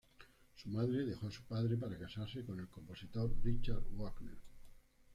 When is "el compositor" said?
2.59-3.31